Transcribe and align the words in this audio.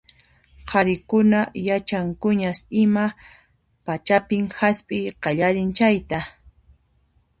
Qharikunaqa 0.69 1.55
yachankuñas 1.67 2.59
ima 2.83 3.05
pachapin 3.85 4.43
hasp'iy 4.57 5.05
qallarin 5.23 5.71
chayta. 5.77 6.19